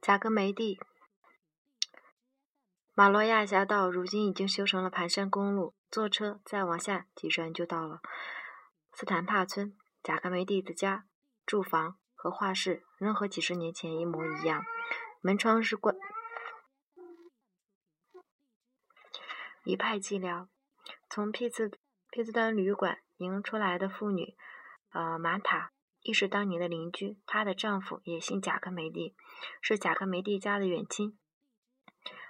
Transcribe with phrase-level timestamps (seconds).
[0.00, 0.80] 贾格梅蒂。
[2.94, 8.00] 马罗亚峡道如今已经修成了盘山公路，坐车再往下几转就到了
[8.92, 9.76] 斯坦帕村。
[10.02, 11.06] 贾格梅蒂的家、
[11.44, 14.64] 住房和画室仍和几十年前一模一样，
[15.20, 15.94] 门窗是关，
[19.64, 20.48] 一派寂寥。
[21.08, 21.70] 从匹兹
[22.10, 24.36] 匹兹丹旅馆迎出来的妇女，
[24.92, 25.72] 呃，玛塔，
[26.02, 27.18] 亦是当年的邻居。
[27.26, 29.14] 她的丈夫也姓贾克梅蒂，
[29.60, 31.18] 是贾克梅蒂家的远亲。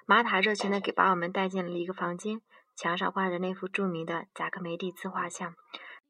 [0.07, 2.41] 玛塔热情地给把我们带进了一个房间，
[2.75, 5.55] 墙上挂着那幅著名的贾克梅蒂自画像。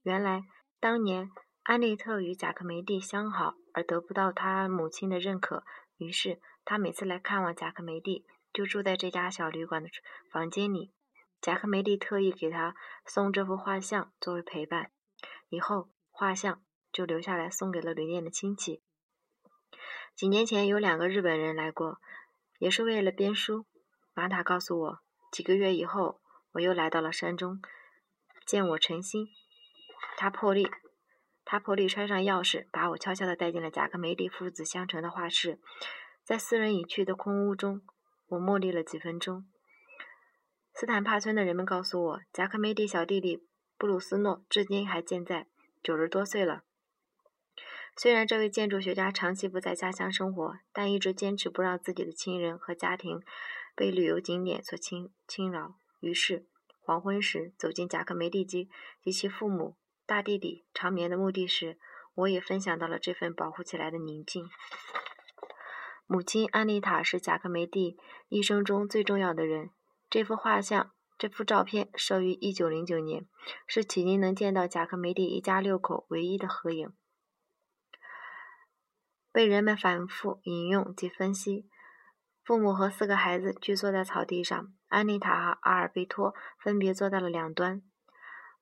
[0.02, 0.45] 原来
[0.78, 1.30] 当年
[1.62, 5.64] 安利特与贾克梅蒂相好，而得不到他母亲的认可，
[5.98, 9.91] 于是他每次来看望贾克梅蒂，就住在这家小旅馆的
[10.33, 10.92] 房间里。
[11.42, 12.74] 贾克梅蒂特意给他
[13.05, 14.91] 送这幅画像作为陪伴，
[15.50, 18.82] 以后画像就留下来送给了旅店的亲戚。
[20.14, 21.98] 几年前有两个日本人来过，
[22.58, 23.66] 也是为了编书。
[24.12, 24.98] 玛塔告诉我，
[25.32, 26.20] 几个月以后
[26.52, 27.62] 我又来到了山中，
[28.44, 29.28] 见我诚心，
[30.16, 30.69] 他破例，
[31.44, 35.58] 他破例揣上钥匙，把我悄悄地带进了贾克梅蒂父子相承的画室。
[36.25, 37.80] 在四人已去的空屋中，
[38.27, 39.47] 我默立了几分钟。
[40.75, 43.47] 斯坦帕村的人们告诉我，贾克梅蒂小弟弟
[43.78, 45.47] 布鲁斯诺至今还健在，
[45.82, 46.64] 九十多岁了。
[47.96, 53.20] 虽然这位建筑学家长期不在家乡生活，但一直坚持不让自己的亲人和家庭
[53.74, 55.74] 被旅游景点所侵侵扰。
[56.00, 56.47] 于是，
[56.80, 58.70] 黄昏时走进贾克梅蒂及
[59.02, 61.78] 及其父母、大弟弟长眠的墓地时，
[62.14, 64.48] 我也分享到了这份保护起来的宁静。
[66.06, 69.70] 母亲安妮塔是贾克梅蒂一生中最重要的人。
[70.08, 73.28] 这幅画像，这幅照片摄于一九零九年，
[73.66, 76.92] 是迄今能见到贾克梅蒂一家六口唯一的合影，
[79.33, 81.69] 被人们反复引用及分析。
[82.42, 87.83] 父母和四个孩子聚坐在草地上，安妮塔和阿尔贝托分别坐在了两端。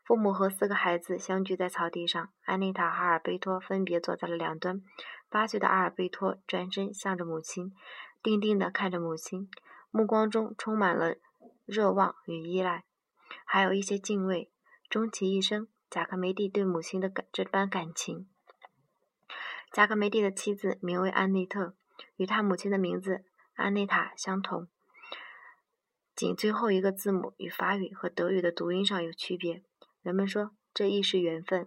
[0.05, 4.83] 父母和四个孩子相聚在草地上，安妮塔和阿尔贝托分别坐在了两端。
[5.29, 7.73] 八岁的阿尔贝托转身向着母亲，
[8.23, 9.49] 定定地看着母亲，
[9.91, 11.17] 目光中充满了。
[11.67, 12.85] 热望与依赖，
[13.45, 14.51] 还有一些敬畏。
[14.89, 18.27] 终其一生，贾克梅蒂对母亲的感这般感情。
[19.73, 21.75] 贾克梅蒂的妻子名为安内特，
[22.17, 23.25] 与他母亲的名字
[23.55, 24.69] 安内塔相同，
[26.17, 29.63] 仅最后一个字母与法语和德语的读音上有区别。
[30.03, 31.67] 人们说这亦是缘分。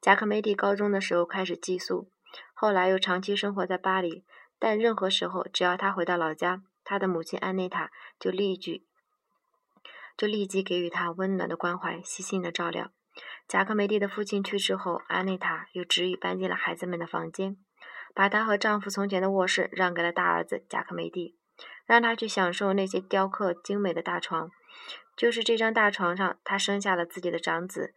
[0.00, 2.10] 贾克梅蒂高中的时候开始寄宿，
[2.54, 4.24] 后来又长期生活在巴黎。
[4.58, 8.86] 但任何时候，只要他回到老家，他的母亲安内塔就立即。
[10.16, 12.92] 就立即给予他温暖的关怀、细心的照料。
[13.46, 17.56] 贾克梅蒂的父亲去世后，安内塔又执意搬进了孩子们的房间，
[18.14, 21.36] 把她和丈夫从前的卧室让给了大儿子贾克梅蒂，
[21.86, 24.50] 让他去享受那些雕刻精美的大床。
[25.16, 27.94] 就是这张大床上，他生下了自己的长子。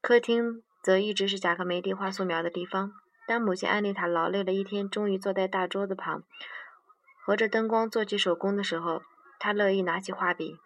[0.00, 2.92] 客厅则一直是贾克梅蒂画素描的地方。
[3.26, 6.22] 当母亲安妮塔劳累了一天，终于坐在大桌子旁，
[7.24, 9.02] 合着灯光做起手工的时候，
[9.38, 10.58] 她乐意拿起画笔。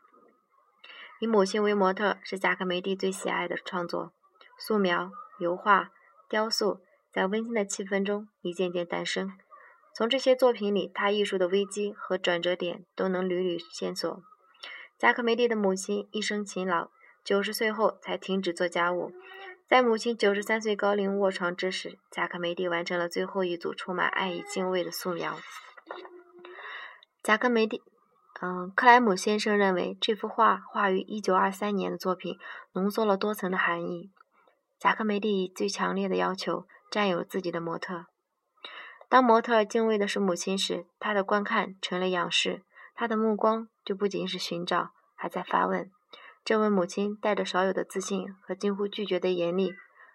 [1.21, 4.13] 以母亲为模特是贾克梅蒂最喜爱的创作。
[4.59, 5.91] 素描、油画、
[6.29, 6.81] 雕塑，
[7.13, 9.33] 在温馨的气氛中一件件诞生。
[9.95, 14.23] 从这些作品里，他艺术的危机和转折点都能屡屡线索。
[14.99, 16.91] 贾克梅蒂的母亲一生勤劳，
[17.25, 19.13] 九十岁后才停止做家务。
[19.67, 25.39] 在母亲九十三岁高龄卧床之时，贾克梅蒂完成了最后一组充满爱与敬畏的素描。
[27.23, 27.83] 贾克梅蒂。
[28.43, 32.39] 嗯，克莱姆先生认为这幅画画于1923年的作品
[32.73, 34.13] 浓缩了多层的含义。
[34.79, 38.07] 贾克梅蒂以最强烈的要求占有自己的模特。
[39.09, 42.63] 当模特敬畏的是母亲时，他的观看成了仰视，
[42.95, 45.91] 他的目光就不仅是寻找，还在发问。
[46.45, 49.73] 这位母亲带着少有的自信和近乎拒绝的严厉，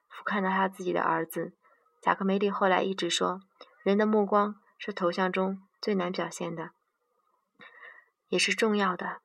[0.08, 1.54] 俯瞰着他自己的儿子。
[2.02, 3.40] 贾克梅蒂后来一直说，
[3.84, 6.70] 人的目光是头像中最难表现的。
[8.32, 9.20] 也是重要的。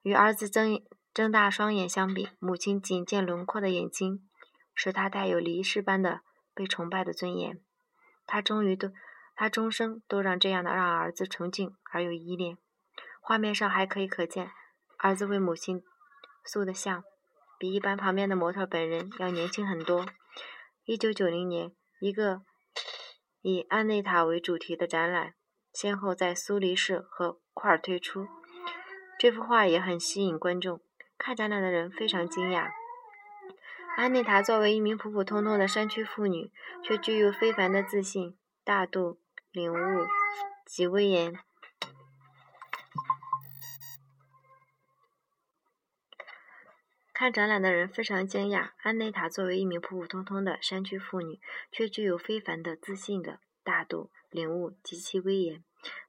[0.00, 0.82] 与儿子睁
[1.12, 4.26] 睁大双眼相比，母亲仅见轮廓的眼睛，
[4.74, 6.22] 使他带有离世般的
[6.54, 7.60] 被崇拜的尊严。
[8.26, 8.90] 他终于都，
[9.36, 12.56] 他终生都让这样的让儿子崇敬而有依恋。
[13.20, 14.50] 画面上还可以可见，
[14.96, 15.84] 儿子为母亲
[16.46, 17.04] 塑的像，
[17.58, 20.06] 比一般旁边的模特本人要年轻很多。
[20.84, 21.70] 一九九零年，
[22.00, 22.40] 一个
[23.42, 25.34] 以安内塔为主题的展览。
[25.72, 28.26] 先后在苏黎世和库尔推出，
[29.18, 30.80] 这幅画也很吸引观众。
[31.16, 32.70] 看展览的人非常惊讶，
[33.96, 36.50] 安妮塔作为一名普普通通的山区妇女，
[36.82, 39.20] 却具有非凡的自信、大度、
[39.52, 40.06] 领悟、
[40.66, 41.38] 及威严。
[47.12, 51.40] 看展览的人非常惊讶，安内塔作为一名普普通通的山区妇女，
[51.70, 55.62] 却具有非凡的自信的大度、领悟及其威严。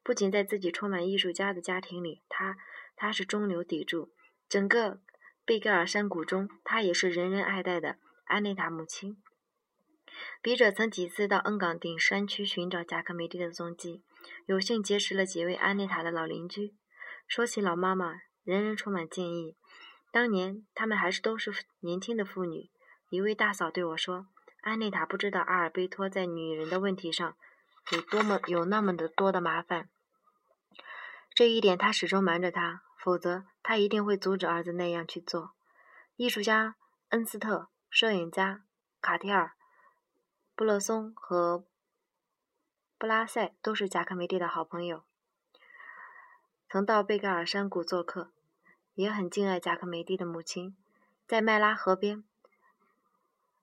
[0.03, 2.57] 不仅在自己充满艺术家的家庭里，她
[2.95, 4.09] 她是中流砥柱；
[4.47, 5.01] 整个
[5.45, 9.17] 贝格尔山谷中，她也是人人爱戴的安内塔母亲。
[10.41, 14.03] 笔者曾几次到恩冈顶山区寻找贾克梅蒂的踪迹，
[14.45, 16.75] 有幸结识了几位安内塔的老邻居。
[17.27, 19.57] 说起老妈妈，人人充满敬意。
[20.11, 22.69] 当年他们还是都是年轻的妇女。
[23.09, 24.27] 一位大嫂对我说
[24.61, 27.35] ：“安内塔不知道阿尔贝托在女人的问题上
[27.91, 29.89] 有多么有那么的多的麻烦，
[31.33, 35.53] 这一点他始终瞒着他，否则他一定会阻止儿子那样去做。”
[36.15, 36.75] 艺术家
[37.09, 38.63] 恩斯特、摄影家
[39.01, 39.53] 卡提尔、
[40.55, 41.65] 布勒松和
[42.97, 45.03] 布拉塞都是贾克梅蒂的好朋友，
[46.69, 48.31] 曾到贝格尔山谷做客。
[48.95, 50.77] 也很敬爱贾克梅蒂的母亲，
[51.25, 52.23] 在麦拉河边，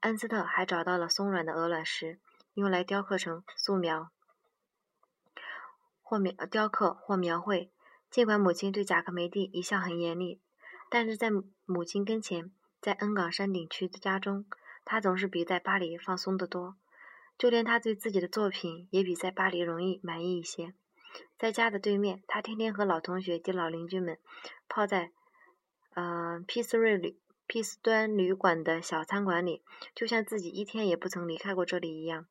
[0.01, 2.19] 恩斯特还找到了松软的鹅卵石，
[2.55, 4.11] 用来雕刻成素描
[6.03, 7.71] 或描雕刻或描绘。
[8.11, 10.41] 尽管母亲对贾克梅蒂一向很严厉，
[10.89, 11.31] 但是在
[11.65, 12.51] 母亲跟前，
[12.81, 14.47] 在恩港山顶区的家中，
[14.85, 16.77] 他总是比在巴黎放松得多。
[17.39, 20.75] 就连他对自己的作品，也比在巴黎容易满意一些。
[21.39, 24.19] 在家的对面，他天天和老同学及老邻居们
[24.69, 25.13] 泡在。
[25.95, 27.19] 呃，皮斯瑞旅
[27.49, 32.29] 皮斯端旅馆的小餐馆里，就像自己一天也不曾离开过这里一样，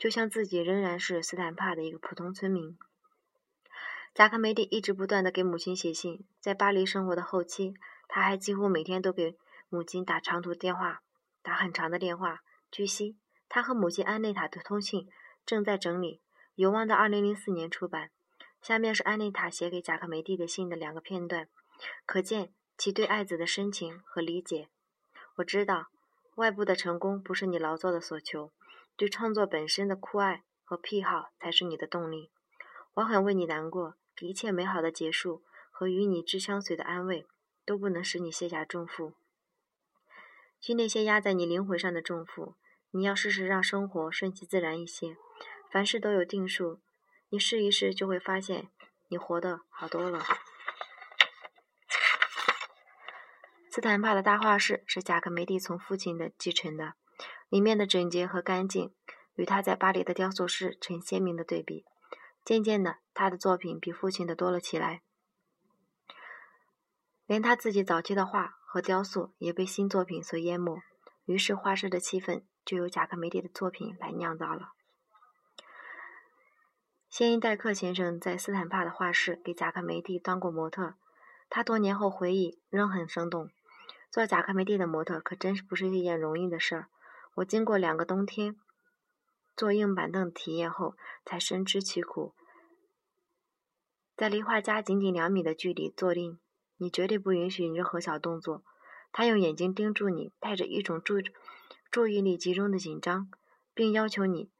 [0.00, 2.78] 就像自己仍然是斯坦帕的一个普通村民。
[4.14, 7.74] 贾克梅蒂一直不断的给母亲写信，在巴黎生活的后期，
[8.08, 9.36] 他还几乎每天都给
[9.68, 11.02] 母亲打长途电话，
[11.42, 12.40] 打很长的电话。
[12.72, 13.18] 据悉，
[13.50, 15.06] 他和母亲安内塔的通信
[15.44, 16.22] 正在整理，
[16.54, 18.10] 有望在二零零四年出版。
[18.62, 21.46] 下面是安内塔写给贾克梅蒂的信的两个片段，
[22.06, 22.52] 可见。
[22.78, 24.70] 其对爱子的深情和理解，
[25.34, 25.88] 我知道，
[26.36, 28.50] 外部的成功不是你劳作的所求，
[29.00, 32.30] 对创作本身的酷爱和癖好才是你的动力。
[32.92, 37.26] 我很为你难过，一切美好的结束和与你之相随的安慰，
[37.64, 39.14] 都不能使你卸下重负。
[40.60, 42.56] 去那些压在你灵魂上的重负，
[42.90, 45.16] 你要试试让生活顺其自然一些，
[45.72, 46.82] 凡事都有定数，
[47.30, 48.68] 你试一试就会发现，
[49.08, 50.22] 你活得好多了。
[53.70, 56.96] 斯坦帕的大画室是贾克梅蒂从父亲的继承的，
[57.50, 58.94] 里面的整洁和干净
[59.34, 61.84] 与他在巴黎的雕塑室成鲜明的对比。
[62.42, 65.02] 渐渐的，他的作品比父亲的多了起来，
[67.26, 70.80] 连他自己早期的画和雕塑也被新作品所淹没。
[71.26, 74.72] 于是，画室的气氛就由贾克梅蒂的作品来酿造了。
[77.10, 80.94] 谢因戴克先生在斯坦帕的画室给贾克梅蒂当过模特，
[81.48, 83.50] 他多年后回忆仍很生动。
[84.10, 86.88] 做贾克梅蒂的模特可真是不是一件容易的事儿。
[87.36, 88.56] 我经过两个冬天
[89.56, 90.94] 坐硬板凳体验后，
[91.24, 92.34] 才深知其苦。
[94.16, 96.38] 在离画家仅仅两米的距离坐定，
[96.76, 98.62] 你绝对不允许任何小动作。
[99.12, 101.16] 他用眼睛盯住你，带着一种注
[101.90, 103.30] 注意力集中的紧张，
[103.74, 104.50] 并要求你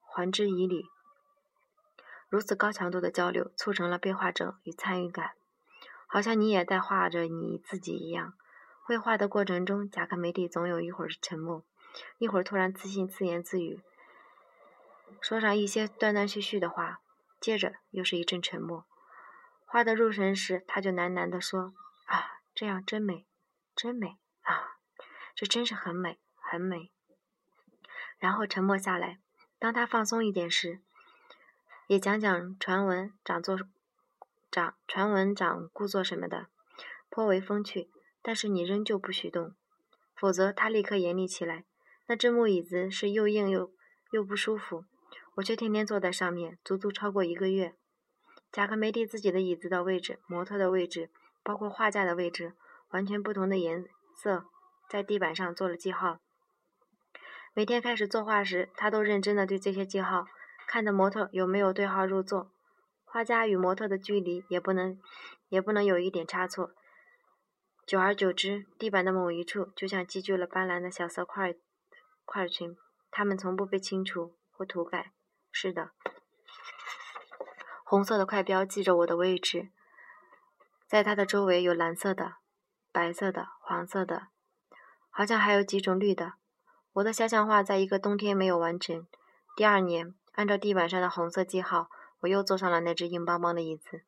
[0.00, 0.86] 还之以礼。
[2.28, 5.32] 如此高强度的交流，促成了被画者与参与感，
[6.06, 8.34] 好像你也在画着你自己一样。
[8.84, 11.64] 绘画的过程中，贾克梅蒂总有一会儿沉默，
[12.18, 13.82] 一会儿突然自信自言自语，
[15.20, 17.00] 说上一些断断续续的话，
[17.40, 18.86] 接着又是一阵沉默。
[19.66, 21.72] 画得入神时，他就喃喃地说
[22.06, 23.26] ：“啊，这样真美，
[23.74, 24.78] 真美啊，
[25.34, 26.90] 这真是很美，很美。”
[28.18, 29.18] 然后沉默下来。
[29.58, 30.80] 当他放松一点时，
[31.86, 33.58] 也讲讲传闻长做
[34.50, 36.48] 长传闻长故作什么的，
[37.08, 37.90] 颇为风趣。
[38.22, 39.54] 但是你仍旧不许动，
[40.14, 41.64] 否则他立刻严厉起来。
[42.10, 43.70] 那只木椅子是又硬又
[44.10, 44.84] 又不舒服，
[45.36, 47.76] 我却天天坐在上面，足足超过一个月。
[48.50, 51.12] 贾克梅蒂自己的椅子的位置、模特的位置，
[51.44, 52.54] 包括画架的位置，
[52.90, 54.46] 完全不同的颜色，
[54.88, 56.18] 在地板上做了记号。
[57.54, 60.26] 每天开始作画时，他都认真地对这些记号，
[60.66, 62.50] 看着模特有没有对号入座，
[63.04, 64.98] 画家与模特的距离也不能
[65.48, 66.72] 也不能有一点差错。
[67.86, 71.54] 久而久之，地板的某一处就像积聚了斑斓的小色块
[72.32, 72.76] 块群，
[73.10, 75.10] 它们从不被清除或涂改。
[75.50, 75.90] 是的，
[77.82, 79.70] 红色的块标记着我的位置，
[80.86, 82.34] 在它的周围有蓝色的、
[82.92, 84.28] 白色的、黄色的，
[85.10, 86.34] 好像还有几种绿的。
[86.92, 89.08] 我的肖像画在一个冬天没有完成。
[89.56, 94.04] 第二年，按照地板上的红色记号，我又坐上了那只硬邦邦的椅子。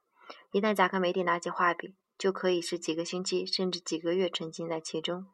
[0.53, 5.27] 一旦贾克梅蒂拿起画笔，就可以是几个星期甚至几个月沉浸在其中。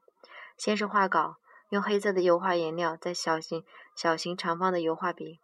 [0.57, 1.37] 先是画稿，
[1.71, 5.39] 用黑色的油画颜料，在小型、小型长方的油画笔，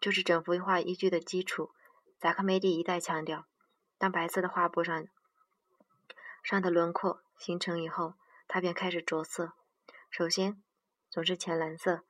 [0.00, 1.70] 就是整幅画依据的基础。
[2.18, 3.46] 贾克梅蒂一再强调，
[3.98, 5.06] 当白色的画布上
[6.42, 8.14] 上的轮廓形成以后，
[8.48, 9.52] 他便开始着色。
[10.10, 10.62] 首先，
[11.08, 12.02] 总是浅蓝色，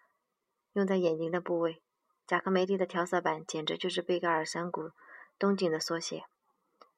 [0.72, 1.82] 用在眼睛的部位。
[2.26, 4.90] 贾克梅蒂的调色板简直就是贝加尔山谷
[5.38, 6.24] 冬景的缩写。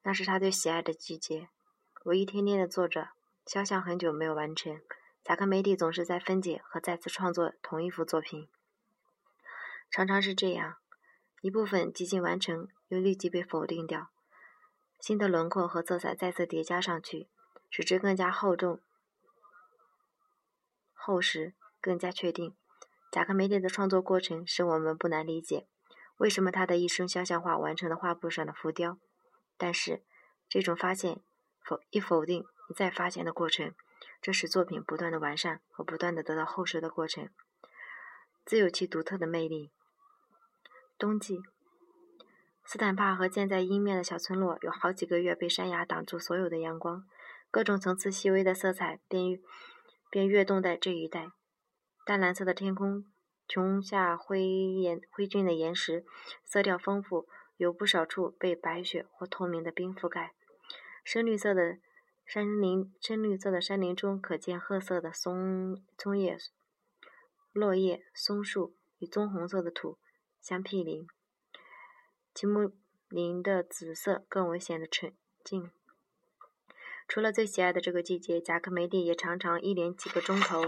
[0.03, 1.49] 那是他最喜爱的季节。
[2.05, 3.09] 我一天天的坐着，
[3.45, 4.79] 肖像很久没有完成。
[5.25, 8.47] 贾克梅蒂总是在分解和再次创作同一幅作品，
[9.89, 10.77] 常常是这样：
[11.41, 14.11] 一部分即兴完成，又立即被否定掉，
[14.99, 17.27] 新的轮廓和色彩再次叠加上去，
[17.71, 18.79] 使之更加厚重、
[20.93, 22.55] 厚实、更加确定。
[23.11, 25.65] 贾克梅蒂的创作过程使我们不难理解，
[26.17, 28.99] 为什么他的一生肖像画完成了画布上的浮雕。
[29.57, 30.03] 但是，
[30.47, 31.23] 这种发现、
[31.63, 33.73] 否一否定、一再发现的过程，
[34.21, 37.29] 这使作品不断的完善和不断的得到厚实的过程，
[38.45, 39.71] 自有其独特的魅力。
[40.97, 41.39] 冬季，
[42.65, 47.05] 斯坦帕和建在阴面的小村落有好几个月被山崖挡住所有的阳光，
[47.51, 49.39] 各种层次细微的色彩便
[50.09, 51.31] 便跃动在这一带。
[52.05, 53.05] 淡蓝色的天空，
[53.47, 56.05] 琼下灰岩灰峻的岩石，
[56.43, 57.27] 色调丰富。
[57.57, 60.33] 有不少处被白雪或透明的冰覆盖，
[61.05, 61.77] 深绿色的
[62.25, 66.37] 山林，深绿色的山林中可见褐色的松松叶、
[67.53, 69.99] 落叶、松树与棕红色的土
[70.41, 71.07] 相毗邻，
[72.33, 72.73] 其木
[73.09, 75.13] 林的紫色更为显得纯
[75.43, 75.71] 净。
[77.07, 80.63] 除了最喜爱的这个季节，贾克梅蒂也常常一连几个钟头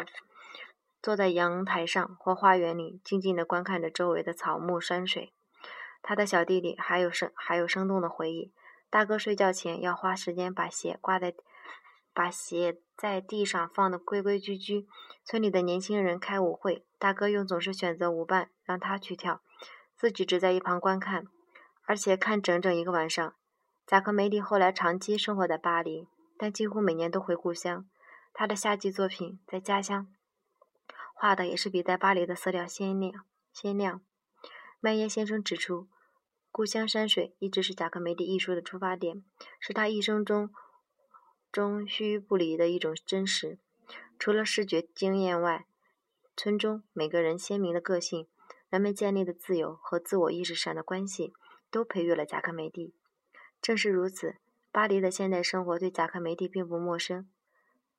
[1.01, 5.33] 坐在阳台上或花园里，静静地观看着周围的草木山水。
[6.03, 8.53] 他的小弟弟还有生还有生动的回忆。
[8.89, 11.33] 大哥睡觉前要花时间把鞋挂在，
[12.13, 14.87] 把鞋在地上放得规规矩矩。
[15.25, 19.41] 村里的年轻人开舞会，大哥又总是选择舞伴让他去跳，
[19.95, 21.25] 自己只在一旁观看，
[21.85, 23.35] 而且看整整一个晚上。
[23.85, 27.85] 贾克梅蒂后来长期生活在巴黎，但几乎每年都回故乡。
[28.33, 30.07] 他的夏季作品在家乡
[31.13, 34.01] 画的也是比在巴黎的色调鲜亮鲜亮。
[34.79, 35.87] 麦耶先生指出，
[36.51, 39.23] 故乡山水一直是贾克梅蒂艺术的出发点，
[39.59, 40.49] 是他一生中
[41.51, 43.59] 终须不离的一种真实。
[44.17, 45.67] 除了视觉经验外，
[46.35, 48.27] 村中每个人鲜明的个性、
[48.69, 51.33] 人们建立的自由和自我意识上的关系，
[51.69, 52.95] 都培育了贾克梅蒂。
[53.61, 54.37] 正是如此，
[54.71, 57.29] 巴黎的现代生活对贾克梅蒂并不陌生。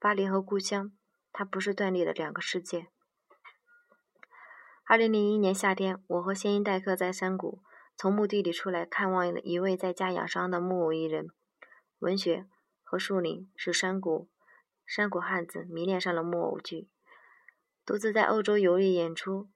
[0.01, 0.93] 巴黎和故乡，
[1.33, 2.89] 它不是断裂的两个世界。
[4.85, 7.61] 二零零一年夏天，我和谢因戴克在山谷
[8.01, 11.31] 从墓地里出来，看望一位在家养伤的木偶艺人。
[11.99, 12.47] 文学
[12.85, 14.29] 和树林是山谷
[14.87, 16.89] 山谷汉子迷恋上了木偶剧。
[17.85, 19.49] 独自在欧洲游历演出，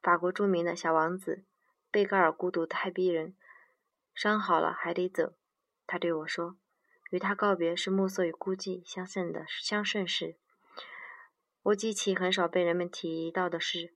[0.00, 1.44] 法国著名的小王子
[1.90, 3.36] 贝格尔孤独太逼人，
[4.14, 5.34] 伤好了还得走。
[5.86, 6.56] 他对我说
[7.12, 10.38] ：“与他告别是暮色与孤寂相胜的相胜事。”
[11.64, 13.94] 我记起很少被人们提到的事。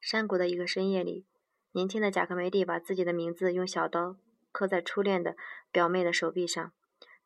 [0.00, 1.26] 山谷的一个深夜里，
[1.72, 4.16] 年轻的贾克梅蒂把自己的名字用小刀
[4.50, 5.36] 刻在初恋的
[5.70, 6.72] 表妹的手臂上。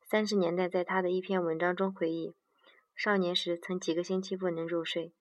[0.03, 2.35] 三十年代，在他的一篇文章中回忆，
[2.95, 5.13] 少年时曾几个星期不能入睡，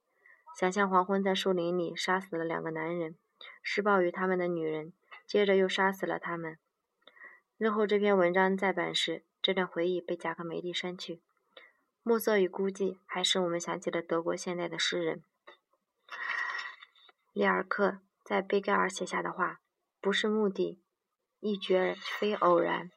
[0.59, 3.15] 想象黄昏在树林里杀死了两个男人，
[3.61, 4.91] 施暴于他们的女人，
[5.25, 6.57] 接着又杀死了他们。
[7.57, 11.21] 日后这篇文章再版时，这段回忆被贾克梅蒂删去。
[12.03, 15.23] 暮色与孤寂，还使我们想起了德国现代的诗人。
[17.31, 19.59] 里尔克在贝加尔写下的话，
[19.99, 20.81] 不是目的，
[21.39, 22.89] 一绝非偶然。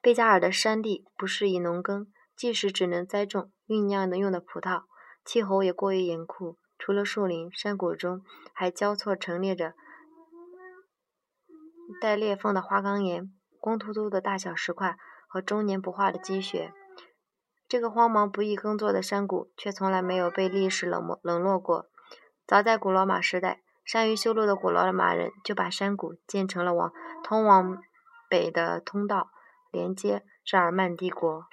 [0.00, 4.84] 贝加尔的山地不适宜农耕，即使只能栽种酝酿能用的葡萄，
[5.24, 6.58] 气候也过于严酷。
[6.78, 9.74] 除了树林，山谷中还交错陈列着
[12.00, 14.96] 带裂缝的花岗岩、光秃秃的大小石块
[15.28, 16.72] 和终年不化的积雪。
[17.68, 21.88] 这个荒茫不易耕作的山谷，却从来没有被历史冷漠冷落过。
[22.44, 26.92] 早在古罗马时代，善于修路的古罗马人就把山谷建成了往
[27.24, 27.78] 通往
[28.28, 29.30] 北的通道，
[29.70, 31.44] 连接日耳曼帝国。